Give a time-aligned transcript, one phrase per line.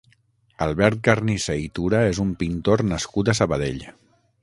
[0.65, 3.83] Albert Carnicé i Tura és un pintor nascut a Sabadell.